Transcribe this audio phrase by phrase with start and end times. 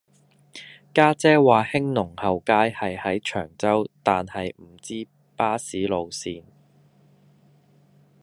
[0.95, 6.41] 家姐話興隆後街係喺長洲但係唔知巴士路線